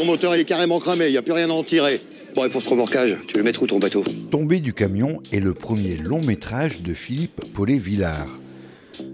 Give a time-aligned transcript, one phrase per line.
[0.00, 2.00] ton moteur il est carrément cramé, il n'y a plus rien à en tirer.
[2.34, 4.02] Bon, et pour ce remorquage, tu où ton bateau?
[4.30, 8.38] Tombé du camion est le premier long métrage de Philippe Paulet-Villard.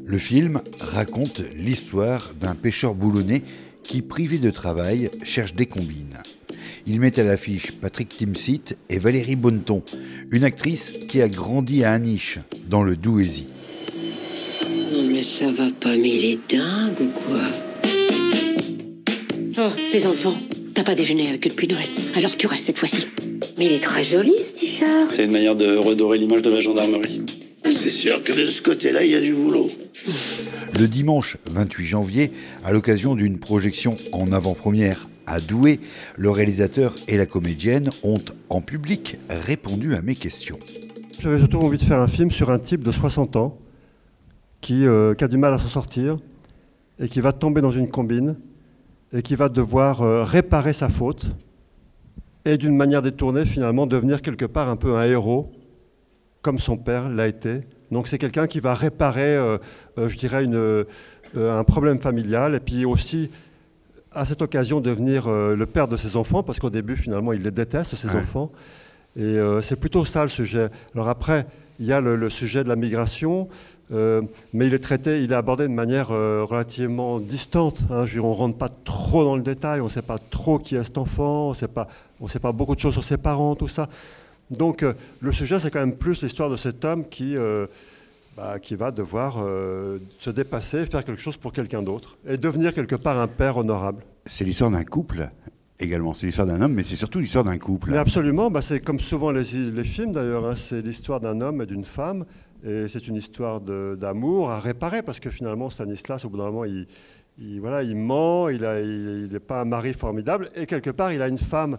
[0.05, 3.43] Le film raconte l'histoire d'un pêcheur boulonnais
[3.83, 6.19] qui, privé de travail, cherche des combines.
[6.87, 9.83] Il met à l'affiche Patrick Timsit et Valérie Bonneton,
[10.31, 12.39] une actrice qui a grandi à Aniche,
[12.71, 13.49] dans le Douaisis.
[14.93, 17.41] Non mais ça va pas, mais il est dingue ou quoi?
[19.59, 20.37] Oh, les enfants,
[20.77, 23.07] t'as pas déjeuné avec eux depuis Noël, alors tu restes cette fois-ci.
[23.57, 25.11] Mais il est très joli ce t-shirt.
[25.11, 27.23] C'est une manière de redorer l'image de la gendarmerie.
[27.65, 29.71] C'est sûr que de ce côté-là, il y a du boulot.
[30.79, 32.31] Le dimanche 28 janvier,
[32.63, 35.81] à l'occasion d'une projection en avant-première à Douai,
[36.19, 38.19] le réalisateur et la comédienne ont
[38.51, 40.59] en public répondu à mes questions.
[41.23, 43.59] J'avais surtout envie de faire un film sur un type de 60 ans
[44.61, 46.19] qui, euh, qui a du mal à s'en sortir
[47.01, 48.37] et qui va tomber dans une combine
[49.13, 51.35] et qui va devoir euh, réparer sa faute
[52.45, 55.53] et d'une manière détournée finalement devenir quelque part un peu un héros
[56.43, 57.63] comme son père l'a été.
[57.91, 59.59] Donc c'est quelqu'un qui va réparer, euh,
[59.97, 60.85] je dirais, une,
[61.37, 63.31] un problème familial et puis aussi
[64.13, 67.51] à cette occasion devenir le père de ses enfants parce qu'au début finalement il les
[67.51, 68.51] déteste ses enfants
[69.17, 70.69] et c'est plutôt ça le sujet.
[70.95, 71.47] Alors après
[71.79, 73.49] il y a le, sujet de la migration.
[73.93, 77.83] Euh, mais il est traité, il est abordé de manière euh, relativement distante.
[77.91, 78.05] Hein.
[78.17, 80.83] on ne rentre pas trop dans le détail, on ne sait pas trop qui est
[80.83, 81.87] cet enfant, on ne sait pas,
[82.21, 83.89] on sait pas beaucoup de choses sur ses parents, tout ça.
[84.51, 87.37] Donc euh, le sujet, c'est quand même plus l'histoire de cet homme qui,
[88.37, 89.35] bah, qui va devoir
[90.19, 94.03] se dépasser, faire quelque chose pour quelqu'un d'autre, et devenir quelque part un père honorable.
[94.27, 95.29] C'est l'histoire d'un couple
[95.79, 96.13] également.
[96.15, 97.91] C'est l'histoire d'un homme, mais c'est surtout l'histoire d'un couple.
[97.91, 100.55] Mais absolument, bah, c'est comme souvent les, les films d'ailleurs, hein.
[100.57, 102.25] c'est l'histoire d'un homme et d'une femme
[102.65, 106.65] et c'est une histoire d'amour à réparer, parce que finalement, Stanislas, au bout d'un moment,
[106.65, 106.87] il,
[107.61, 111.29] voilà, il ment, il n'est il, pas un mari formidable, et quelque part, il a
[111.29, 111.79] une femme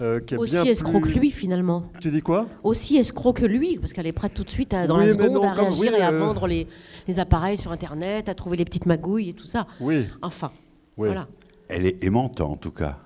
[0.00, 1.14] euh, qui est Aussi bien escroc plus...
[1.14, 1.90] que lui, finalement.
[2.00, 2.46] Tu dis quoi?
[2.64, 5.12] Aussi escroc que lui, parce qu'elle est prête tout de suite, à, dans Oui, la
[5.12, 6.66] seconde, non, à réagir oui, et à euh, vendre les,
[7.06, 9.66] les appareils sur Internet, à trouver les petites magouilles et tout ça.
[9.80, 10.50] Oui, Enfin,
[10.96, 11.06] oui.
[11.08, 11.28] voilà.
[11.68, 12.98] Elle est aimante en tout cas.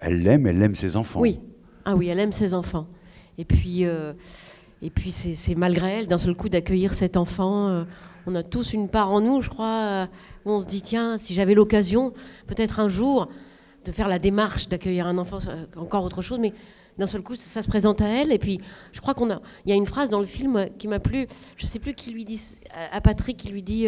[0.00, 1.20] Elle l'aime, elle aime ses enfants.
[1.20, 1.40] Oui.
[1.84, 2.86] Ah oui, elle aime ses enfants.
[3.38, 4.12] Et puis, euh,
[4.82, 7.68] et puis c'est malgré elle, d'un seul coup, d'accueillir cet enfant.
[7.68, 7.84] euh,
[8.26, 10.06] on a tous une part en nous, je crois, euh,
[10.44, 12.12] où on se dit, tiens, si j'avais l'occasion,
[12.46, 13.28] peut-être un jour,
[13.86, 15.38] de faire la démarche d'accueillir un enfant,
[15.76, 16.52] encore autre chose, mais
[16.98, 18.30] d'un seul coup, ça, se présente à elle.
[18.30, 18.58] Et puis,
[18.92, 21.26] je crois qu'on a, il y a une phrase dans le film qui m'a plu.
[21.56, 22.38] Je sais plus qui lui dit,
[22.92, 23.86] à- Patrick, qui lui dit,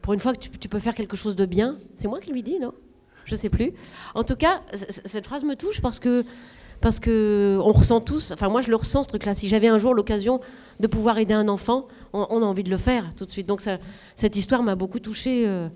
[0.00, 1.78] pour une fois que tu, tu peux faire quelque chose de bien.
[1.94, 2.72] C'est moi qui lui dis, non?
[3.28, 3.72] Je sais plus.
[4.14, 4.62] En tout cas,
[5.04, 6.24] cette phrase me touche parce que
[6.80, 9.34] parce que on ressent tous, enfin moi je le ressens ce truc-là.
[9.34, 10.40] Si j'avais un jour l'occasion
[10.80, 13.46] de pouvoir aider un enfant, on, on a envie de le faire tout de suite.
[13.48, 13.78] Donc ça-
[14.14, 15.68] cette histoire m'a beaucoup touchée, euh,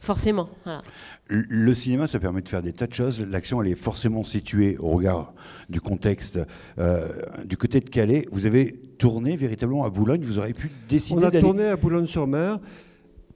[0.00, 0.48] forcément.
[0.64, 0.82] Voilà.
[1.28, 3.20] Le- cinéma, ça permet de faire des tas de choses.
[3.20, 5.32] L'action, elle est forcément située au regard
[5.68, 6.40] du contexte.
[6.78, 7.06] Euh,
[7.44, 10.22] du côté de Calais, vous avez tourné véritablement à Boulogne.
[10.22, 12.58] Vous auriez pu décider On a tourné à Boulogne-sur-Mer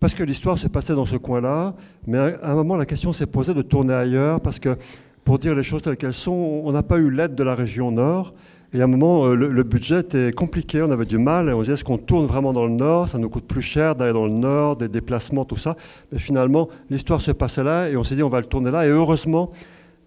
[0.05, 1.73] parce que l'histoire s'est passée dans ce coin-là,
[2.07, 4.77] mais à un moment la question s'est posée de tourner ailleurs parce que
[5.25, 7.91] pour dire les choses telles qu'elles sont, on n'a pas eu l'aide de la région
[7.91, 8.35] Nord.
[8.75, 11.55] Et à un moment, euh, le, le budget était compliqué, on avait du mal, et
[11.55, 13.97] on se disait est-ce qu'on tourne vraiment dans le Nord Ça nous coûte plus cher
[13.97, 15.75] d'aller dans le Nord, des déplacements, tout ça.
[16.13, 18.87] Mais finalement, l'histoire se passait là, et on s'est dit on va le tourner là.
[18.87, 19.53] Et heureusement,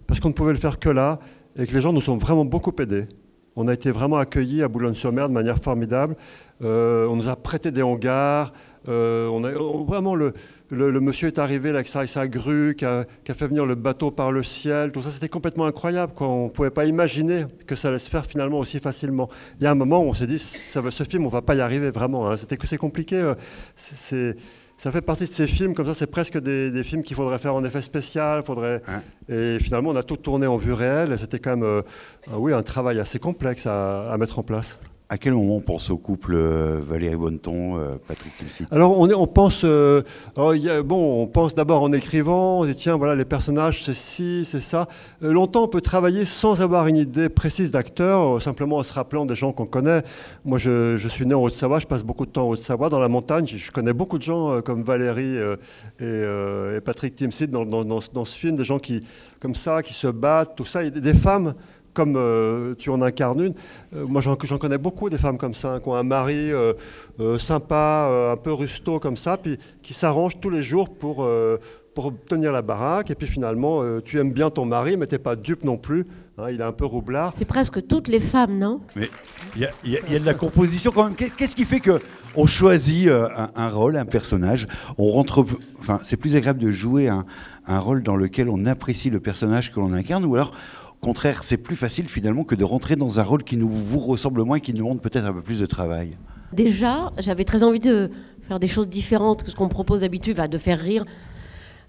[0.05, 1.17] parce qu'on ne pouvait le faire que là,
[1.57, 3.07] et que les gens nous ont vraiment beaucoup aidés.
[3.59, 6.15] On a été vraiment accueillis à Boulogne-sur-Mer de manière formidable.
[6.63, 8.53] Euh, on nous a prêté des hangars.
[8.87, 10.33] Euh, on a, on- vraiment, le,
[10.69, 13.65] le- le monsieur est arrivé là, avec sa, grue, qui a, qui a fait venir
[13.65, 14.91] le bateau par le ciel.
[14.91, 16.13] Tout ça, c'était complètement incroyable.
[16.15, 16.27] Quoi.
[16.27, 19.29] On ne pouvait pas imaginer que ça allait se faire finalement aussi facilement.
[19.59, 21.41] Il y a un moment où on s'est dit, ça ce film, on ne va
[21.41, 22.29] pas y arriver vraiment.
[22.29, 22.37] hein.
[22.37, 23.15] C'était que c'est compliqué.
[23.17, 23.35] euh,
[23.75, 24.35] c'est-
[24.79, 27.39] ça fait partie de ces films, comme ça, c'est presque des, des films qu'il faudrait
[27.39, 28.43] faire en effet spécial.
[28.45, 28.81] Faudrait...
[28.87, 29.01] Hein.
[29.27, 31.11] Et finalement, on a tout tourné en vue réelle.
[31.13, 31.81] Et c'était quand même euh,
[32.31, 34.79] ah oui, un travail assez complexe à, à mettre en place.
[35.09, 38.65] À quel moment on pense au couple euh, Valérie Bonneton, euh, Patrick Timsit?
[38.71, 40.01] Alors on, est- on pense, euh,
[40.35, 44.43] a- bon, on pense d'abord en écrivant, on dit tiens voilà les personnages c'est ci,
[44.43, 44.89] c'est ça.
[45.21, 49.35] Longtemps on peut travailler sans avoir une idée précise d'acteur, simplement en se rappelant des
[49.35, 50.03] gens qu'on connaît.
[50.43, 52.99] Moi je, je suis né en Haute-Savoie, je passe beaucoup de temps en Haute-Savoie dans
[52.99, 53.45] la montagne.
[53.47, 55.37] Je, connais beaucoup de gens comme Valérie
[56.01, 59.05] et, Patrick Timsit dans, dans- ce- film, des gens qui
[59.39, 61.53] comme ça, qui se battent, tout ça, et des femmes
[61.97, 63.53] comme euh, tu en incarnes une.
[63.95, 66.73] Euh, moi, j'en connais beaucoup des femmes comme ça, hein, qui ont un mari euh,
[67.19, 71.23] euh, sympa, euh, un peu rusto comme ça, puis qui s'arrangent tous les jours pour,
[71.23, 71.57] euh,
[71.95, 73.09] pour tenir la baraque.
[73.11, 76.05] Et puis finalement, euh, tu aimes bien ton mari, mais t'es pas dupe non plus.
[76.37, 77.33] hein, il est un peu roublard.
[77.33, 78.79] C'est presque toutes les femmes, non?
[78.95, 79.09] Mais
[79.55, 81.15] il y, a- y y de la composition quand même.
[81.15, 81.99] Qu'est- Qu'est-ce qui fait que
[82.35, 84.67] on choisit un, un rôle, un personnage.
[84.99, 85.43] On rentre,
[85.79, 87.25] enfin, c'est plus agréable de jouer un,
[87.65, 90.51] un rôle dans lequel on apprécie le personnage que l'on incarne, ou alors,
[91.01, 94.43] contraire, c'est plus facile finalement que de rentrer dans un rôle qui nous vous ressemble
[94.43, 96.17] moins, qui nous demande peut-être un peu plus de travail.
[96.53, 98.09] Déjà, j'avais très envie de
[98.47, 101.03] faire des choses différentes que ce qu'on me propose d'habitude, de faire rire.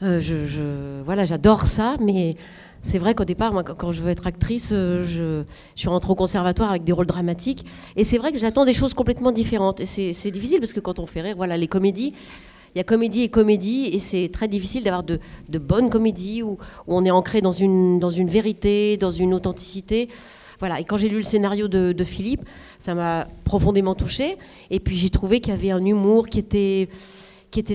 [0.02, 2.36] Euh, je, voilà, j'adore ça, mais
[2.82, 5.42] c'est vrai qu'au départ, quand- je veux être actrice, euh, je,
[5.74, 7.64] je suis rentrée au conservatoire avec des rôles dramatiques,
[7.96, 9.80] et c'est vrai que j'attends des choses complètement différentes.
[9.80, 12.14] Et c'est difficile parce que quand on fait rire, voilà, les comédies.
[12.74, 15.18] Il y a comédie et comédie, et c'est très difficile d'avoir de,
[15.58, 20.08] bonnes comédies où, on est ancré dans une, vérité, dans une authenticité.
[20.58, 20.80] Voilà.
[20.80, 22.42] Et quand j'ai lu le scénario de, Philippe,
[22.78, 24.36] ça m'a profondément touchée.
[24.70, 26.88] Et puis j'ai trouvé qu'il y avait un humour qui était,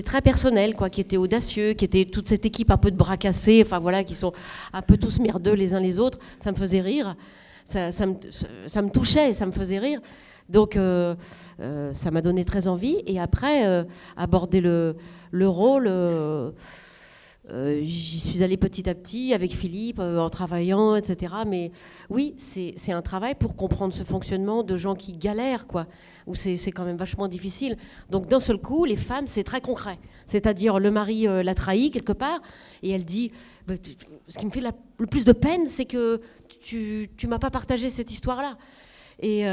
[0.04, 3.16] très personnel, quoi, qui était audacieux, qui était toute cette équipe un peu de bras
[3.16, 4.32] cassés, enfin voilà, qui sont
[4.72, 6.18] un peu tous merdeux les uns les autres.
[6.40, 7.16] Ça me faisait rire,
[7.64, 8.14] ça, ça me,
[8.66, 10.00] ça me touchait, ça me faisait rire.
[10.48, 11.14] Donc euh,
[11.60, 13.02] euh, ça m'a donné très envie.
[13.06, 13.84] Et après, euh,
[14.16, 14.96] aborder le,
[15.30, 15.90] le rôle.
[17.46, 21.34] J'y suis allée petit à petit avec Philippe, en travaillant, etc.
[21.46, 21.72] Mais
[22.08, 25.86] oui, c'est un travail pour comprendre ce fonctionnement de gens qui galèrent, quoi,
[26.26, 27.76] où c'est quand même vachement difficile.
[28.08, 29.98] Donc d'un seul coup, les femmes, c'est très concret.
[30.26, 32.40] C'est-à-dire, le mari l'a trahi quelque part,
[32.82, 33.30] et elle dit,
[33.66, 33.74] Bah,
[34.26, 34.62] ce qui me fait
[34.96, 36.22] le plus de peine, c'est que
[36.62, 38.56] tu tu m'as pas partagé cette histoire-là.
[39.20, 39.44] Et,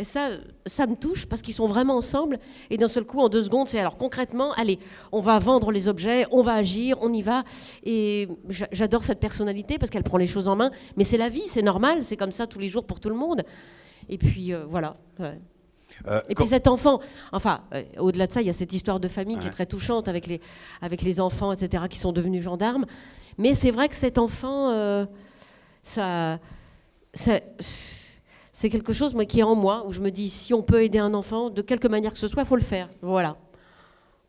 [0.00, 0.30] et ça,
[0.66, 2.38] ça me touche parce qu'ils sont vraiment ensemble.
[2.70, 4.78] Et d'un seul coup, en deux secondes, c'est alors concrètement, allez,
[5.12, 7.44] on va vendre les objets, on va agir, on y va.
[7.84, 10.70] Et j'a- j'adore cette personnalité parce qu'elle prend les choses en main.
[10.96, 13.14] Mais c'est la vie, c'est normal, c'est comme ça tous les jours pour tout le
[13.14, 13.42] monde.
[14.08, 14.96] Et puis euh, voilà.
[15.18, 15.38] ouais.
[16.08, 17.00] Euh, Et puis cet enfant,
[17.32, 19.66] enfin, euh, au-delà de ça, il y a cette histoire de famille qui est très
[19.66, 20.40] touchante avec les,
[20.80, 22.86] avec les enfants, etc., qui sont devenus gendarmes.
[23.38, 25.06] Mais c'est vrai que cet enfant,
[25.82, 26.38] ça,
[27.12, 27.40] ça-
[28.60, 30.82] c'est quelque chose moi, qui est en moi, où je me dis, si on peut
[30.82, 32.90] aider un enfant, de quelque manière que ce soit, il faut le faire.
[33.00, 33.38] Voilà.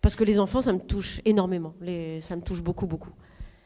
[0.01, 1.73] Parce que les enfants, ça me touche énormément.
[1.81, 3.09] Les, ça me touche beaucoup, beaucoup.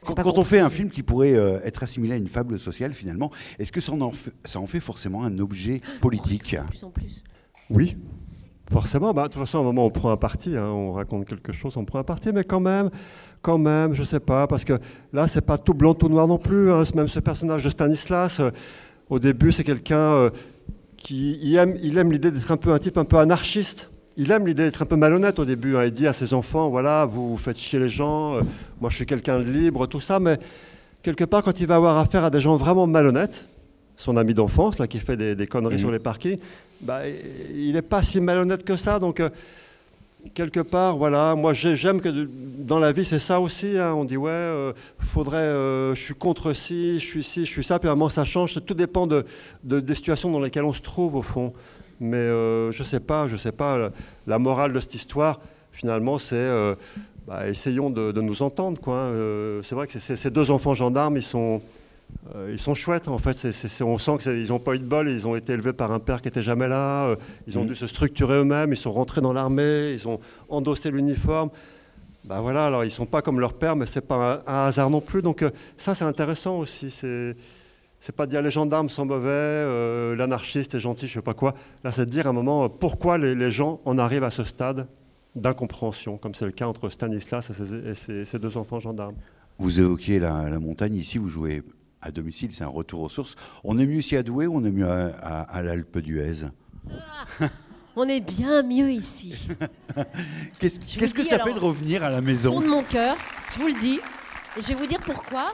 [0.04, 3.30] Quand, on fait un film qui pourrait euh, être assimilé à une fable sociale, finalement,
[3.60, 6.56] est-ce que ça en, fait, ça en fait forcément un objet politique?
[6.56, 7.22] De plus en plus.
[7.70, 7.96] Oui,
[8.72, 9.14] forcément.
[9.14, 11.52] Bah, de toute façon, à un moment, on prend un parti, hein, on raconte quelque
[11.52, 12.90] chose, on prend un parti, mais quand même,
[13.40, 14.80] quand même, je sais pas, parce que
[15.12, 16.72] là, c'est pas tout blanc, tout noir non plus.
[16.72, 16.82] hein.
[16.96, 18.50] Même ce personnage de Stanislas, euh,
[19.08, 20.30] au début, c'est quelqu'un euh,
[21.06, 23.90] qui il aime, il aime l'idée d'être un peu un type un peu anarchiste.
[24.16, 25.76] Il aime l'idée d'être un peu malhonnête au début.
[25.76, 25.84] hein.
[25.84, 28.40] Il dit à ses enfants, voilà, vous, vous faites chier les gens, euh,
[28.80, 30.38] moi je suis quelqu'un de libre, tout ça, mais
[31.02, 33.46] quelque part, quand il va avoir affaire à des gens vraiment malhonnêtes,
[33.96, 35.80] son ami d'enfance, là, qui fait des, des conneries Mhm.
[35.80, 36.38] sur les parkings,
[36.80, 37.00] bah,
[37.54, 38.98] il n'est pas si malhonnête que ça.
[38.98, 39.28] Donc, euh,
[40.34, 42.08] quelque part, voilà, moi j'ai- j'aime que
[42.58, 43.78] dans la vie, c'est ça aussi.
[43.78, 43.92] hein.
[43.94, 47.64] on dit, ouais, euh, faudrait, euh, je suis contre ci, je suis ci, je suis
[47.64, 48.58] ça, puis à un moment ça change.
[48.64, 49.24] Tout dépend de,
[49.64, 51.52] de- des situations dans lesquelles on se trouve, au fond.
[52.00, 53.78] Mais euh, je sais pas, je sais pas.
[53.78, 55.40] la- morale de cette histoire,
[55.72, 56.34] finalement, c'est.
[56.36, 56.74] euh,
[57.26, 58.80] bah, essayons de, nous entendre.
[58.80, 59.10] quoi, hein.
[59.12, 61.60] Euh, c'est vrai que ces deux enfants gendarmes, ils sont,
[62.50, 63.08] ils sont chouettes.
[63.08, 63.36] En fait,
[63.82, 65.08] on sent qu'ils n'ont pas eu de bol.
[65.08, 67.06] Ils ont été élevés par un père qui était jamais là.
[67.08, 67.16] euh,
[67.46, 67.68] ils ont Mhm.
[67.68, 68.72] dû se structurer eux-mêmes.
[68.72, 69.92] Ils sont rentrés dans l'armée.
[69.92, 70.18] Ils ont
[70.48, 71.50] endossé l'uniforme.
[72.24, 72.66] Bah voilà.
[72.66, 75.22] Alors ils sont pas comme leur père, mais c'est pas un, un hasard non plus.
[75.22, 76.90] Donc euh, ça, c'est intéressant aussi.
[76.90, 77.36] C'est
[77.98, 81.32] c'est pas de dire les gendarmes sont mauvais, euh, l'anarchiste est gentil, je sais pas
[81.34, 81.54] quoi.
[81.82, 84.30] Là, c'est de dire à un moment euh, pourquoi les, les gens en arrivent à
[84.30, 84.86] ce stade
[85.34, 89.14] d'incompréhension, comme c'est le cas entre Stanislas et ses, et ses- ses deux enfants gendarmes.
[89.58, 91.62] Vous évoquiez la, la montagne, ici vous jouez
[92.06, 93.34] à domicile, c'est un retour aux sources.
[93.64, 96.46] On est mieux ici à Douai ou on est mieux à, à- à l'Alpe d'Huez?
[97.96, 99.48] On est bien mieux ici.
[100.60, 100.78] Qu'est-ce
[101.14, 103.16] que dis ça alors, fait de revenir à la fond maison de mon cœur,
[103.54, 104.00] je vous le dis.
[104.56, 105.52] Et je vais vous dire pourquoi.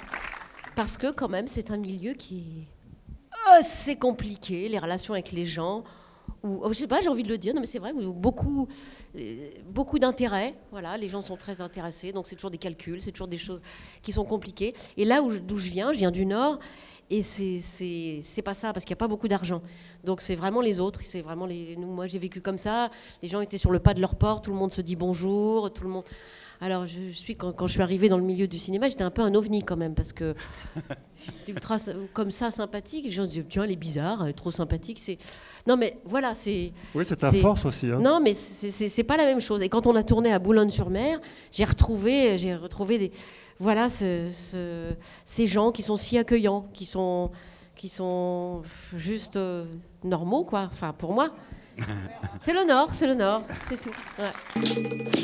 [0.77, 5.47] Parce que quand même, c'est un milieu qui est assez compliqué, les relations avec les
[5.47, 5.85] gens.
[6.45, 8.67] Ou, oh, je sais pas, j'ai envie de le dire, non mais c'est vrai, beaucoup,
[9.17, 10.55] euh, beaucoup d'intérêt.
[10.71, 13.63] Voilà, les gens sont très intéressés, donc c'est toujours des calculs, c'est toujours des choses
[14.03, 14.75] qui sont compliquées.
[14.97, 16.59] Et là d'où je viens, je viens du Nord,
[17.16, 19.61] et c'est c'est c'est pas ça parce qu'il n'y a pas beaucoup d'argent.
[20.04, 21.76] Donc c'est vraiment les autres, c'est vraiment les.
[21.76, 22.90] Nous, moi j'ai vécu comme ça.
[23.23, 25.73] Les gens étaient sur le pas de leur porte, tout le monde se dit bonjour,
[25.73, 26.04] tout le monde.
[26.61, 29.02] Alors je, je suis quand, quand je suis arrivée dans le milieu du cinéma, j'étais
[29.02, 30.35] un peu un ovni quand même parce que
[31.26, 31.76] j'étais ultra
[32.12, 33.04] comme ça sympathique.
[33.04, 34.99] Les gens se disaient tiens elle est bizarre, elle est trop sympathique.
[35.00, 35.19] C'est
[35.66, 37.87] non mais voilà c'est Oui, c'est ta force aussi.
[37.87, 37.99] hein.
[38.00, 39.61] non, mais c'est- c'est c'est pas la même chose.
[39.61, 43.12] Et quand on a tourné à Boulogne-sur-Mer, j'ai retrouvé, j'ai retrouvé des,
[43.59, 44.95] voilà, ce- ce-
[45.25, 47.31] ces gens qui sont si accueillants, qui sont,
[47.77, 48.63] qui sont
[48.95, 49.65] juste euh,
[50.05, 50.69] normaux, quoi.
[50.73, 51.31] Enfin, pour moi.
[52.41, 53.91] C'est le Nord, c'est le Nord, c'est tout.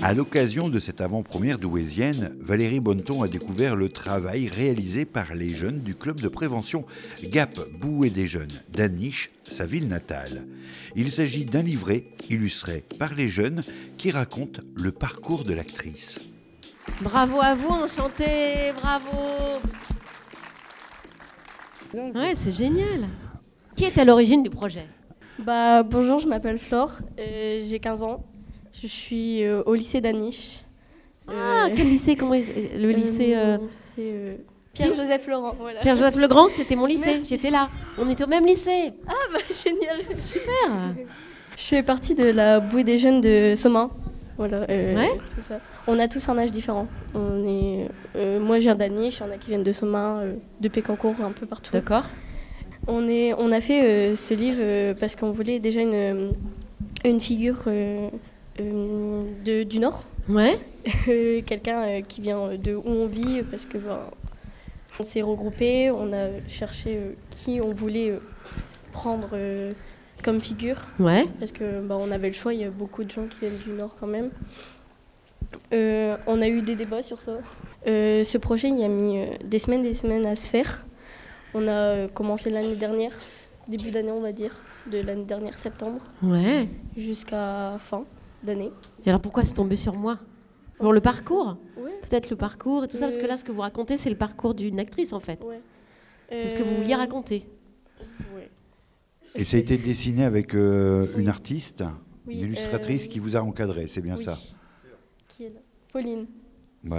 [0.03, 5.51] À l'occasion de cette avant-première douésienne, Valérie Bonneton a découvert le travail réalisé par les
[5.51, 6.87] jeunes du club de prévention
[7.25, 10.47] Gap Bouée des Jeunes d'Aniche, sa ville natale.
[10.97, 13.63] Il s'agit d'un livret illustré par les jeunes
[13.99, 16.19] qui raconte le parcours de l'actrice.
[17.02, 19.18] Bravo à vous, enchanté, bravo.
[21.95, 23.09] Ouais, c'est génial.
[23.76, 24.87] Qui est à l'origine du projet?
[25.38, 28.25] Bah, bonjour, je m'appelle Flore, euh, j'ai 15 ans.
[28.73, 30.64] Je suis euh, au lycée d'Aniche.
[31.28, 33.37] Ah, euh, quel lycée Comment Le lycée.
[33.71, 34.40] C'est
[34.73, 35.54] Pierre-Joseph Laurent.
[35.59, 35.80] Voilà.
[35.83, 37.68] Pierre-Joseph Legrand, c'était mon lycée, j'étais là.
[37.99, 38.92] On était au même lycée.
[39.07, 40.95] Ah, bah génial Super
[41.57, 43.90] Je fais partie de la bouée des jeunes de Somain.
[44.38, 45.18] Voilà, ouais.
[45.35, 45.59] tout ça.
[45.87, 46.87] On a tous un âge différent.
[47.14, 47.88] On est,
[48.38, 50.23] moi, je viens d'Aniche, il y en a qui viennent de Somain,
[50.61, 51.73] de Pécancourt, un peu partout.
[51.73, 52.04] D'accord.
[52.90, 56.30] On, est, on a fait euh, ce livre euh, parce qu'on voulait déjà une, euh,
[57.04, 60.04] une figure de, du Nord.
[60.26, 60.59] Ouais.
[61.47, 64.00] Quelqu'un qui vient de où on vit parce que ben,
[64.99, 68.14] on s'est regroupé, on a cherché qui on voulait
[68.92, 69.37] prendre
[70.23, 70.79] comme figure.
[70.99, 71.27] Ouais.
[71.39, 73.59] Parce que ben, on avait le choix, il y a beaucoup de gens qui viennent
[73.59, 74.31] du Nord quand même.
[75.73, 77.39] on a eu des débats sur ça.
[77.85, 80.85] ce projet, il a mis des semaines des semaines à se faire.
[81.55, 83.13] On a euh, commencé l'année dernière,
[83.69, 84.55] début d'année on va dire,
[84.91, 86.03] de l'année dernière septembre.
[86.23, 86.69] Ouais.
[86.97, 88.05] Jusqu'à fin
[88.43, 88.71] d'année.
[89.05, 90.19] Et alors pourquoi c'est tombé sur moi?
[90.79, 91.57] Pour le parcours?
[92.03, 94.17] Peut-être le parcours et tout ça, parce que là ce que vous racontez c'est le
[94.17, 95.43] parcours d'une actrice en fait.
[95.43, 95.61] Ouais.
[96.31, 97.47] C'est ce que vous vouliez euh, raconter.
[99.38, 101.85] Et ça a été dessiné avec euh, une artiste,
[102.28, 104.37] une illustratrice qui vous a encadré, c'est bien ça
[105.28, 105.61] Qui est là
[105.92, 106.26] Pauline.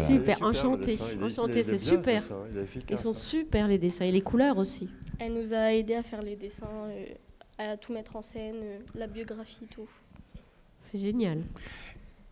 [0.07, 2.23] Super, enchanté, enchanté, c'est super.
[2.89, 4.89] Ils sont super les dessins et les couleurs aussi.
[5.19, 7.05] Elle nous a aidé à faire les dessins, euh,
[7.57, 9.89] à tout mettre en scène, euh, la biographie, tout.
[10.77, 11.43] C'est génial.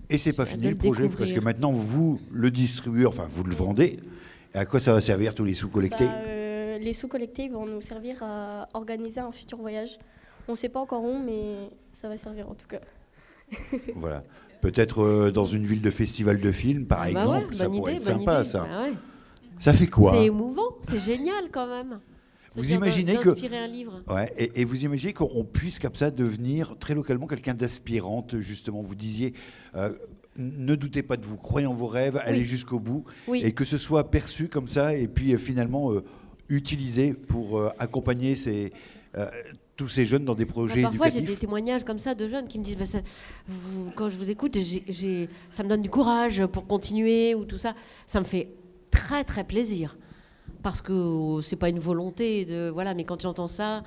[0.09, 3.53] Et c'est pas fini le projet parce que maintenant vous le distribuez, enfin vous le
[3.53, 3.99] vendez.
[4.53, 6.36] Et à quoi ça va servir tous les sous collectés bah,
[6.79, 9.97] Les sous collectés vont nous servir à organiser un futur voyage.
[10.47, 12.79] On ne sait pas encore où, mais ça va servir en tout cas.
[13.95, 14.23] voilà.
[14.61, 17.55] Peut-être euh, dans une ville de festival de films, par ah bah exemple.
[17.55, 18.63] ça pourrait être sympa, ça.
[18.63, 18.87] Bah
[19.59, 21.99] ça fait quoi C'est émouvant, c'est génial quand même.
[22.55, 24.01] Vous imaginez que un livre.
[24.07, 28.81] Ouais, et, vous imaginez qu'on puisse comme ça devenir très localement quelqu'un d'aspirante justement.
[28.81, 29.33] Vous disiez,
[29.75, 29.91] euh,
[30.37, 33.77] ne doutez pas de vous, croyez en vos rêves, allez jusqu'au bout, et que ce
[33.77, 35.91] soit perçu comme ça, et puis euh, finalement
[36.49, 38.71] utilisé pour accompagner ces
[39.77, 42.47] tous ces jeunes dans des projets bah, parfois, j'ai des témoignages comme ça de jeunes
[42.47, 42.99] qui me disent bah,
[43.95, 44.57] quand je vous écoute,
[45.51, 47.75] ça me donne du courage pour continuer ou tout ça.
[48.07, 48.49] Ça me fait
[48.91, 49.97] très très plaisir
[50.63, 53.83] parce que oh, c'est pas une volonté de voilà, mais quand j'entends ça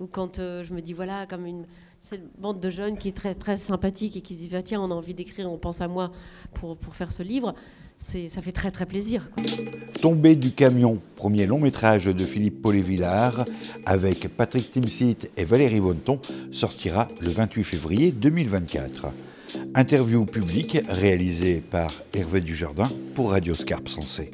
[0.00, 1.66] ou quand euh, je me dis voilà comme une
[2.00, 4.80] cette bande de jeunes qui est très très sympathique et qui se dit bah, tiens
[4.80, 6.12] on a envie d'écrire, on pense à moi
[6.54, 7.54] pour, pour faire ce livre
[7.98, 9.28] ça fait très très plaisir.
[10.00, 13.44] Tomber du camion, premier long métrage de Philippe Paulet-Villard
[13.84, 16.20] avec Patrick Timsit et Valérie Bonneton,
[16.52, 19.06] sortira le 28 février 2024.
[19.74, 24.30] Interview publique réalisée par Hervé Dujardin pour Radio Scarpe Sensé.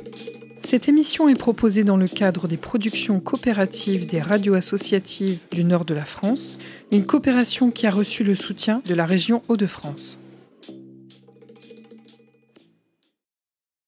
[0.65, 5.85] Cette émission est proposée dans le cadre des productions coopératives des radios associatives du nord
[5.85, 6.59] de la France,
[6.93, 10.22] une coopération qui a reçu le soutien de la région Hauts-de-France.